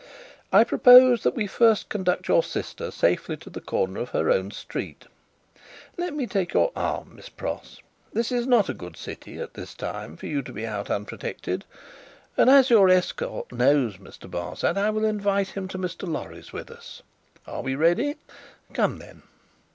[0.51, 4.49] "I propose that we first conduct your sister safely to the corner of her own
[4.49, 5.05] street.
[5.95, 7.81] Let me take your arm, Miss Pross.
[8.11, 10.93] This is not a good city, at this time, for you to be out in,
[10.95, 11.65] unprotected;
[12.35, 14.27] and as your escort knows Mr.
[14.27, 16.11] Barsad, I will invite him to Mr.
[16.11, 17.03] Lorry's with us.
[17.45, 18.15] Are we ready?
[18.73, 19.21] Come then!"